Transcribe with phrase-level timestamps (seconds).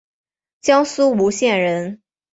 [0.61, 2.01] 江苏吴县人。